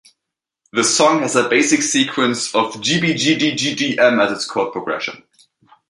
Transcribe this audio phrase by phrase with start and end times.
[0.73, 5.21] The song has a basic sequence of G-B-G-D-G-Dm as its chord progression.